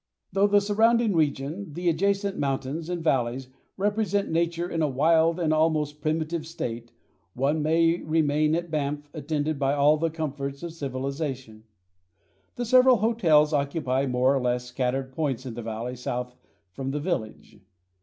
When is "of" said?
10.63-10.73